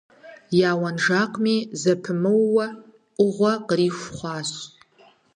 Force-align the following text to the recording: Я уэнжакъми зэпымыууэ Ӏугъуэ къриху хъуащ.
Я 0.69 0.71
уэнжакъми 0.81 1.55
зэпымыууэ 1.81 2.65
Ӏугъуэ 3.15 3.53
къриху 3.67 4.11
хъуащ. 4.17 4.49